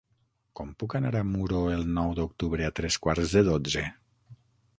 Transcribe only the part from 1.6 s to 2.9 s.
el nou d'octubre a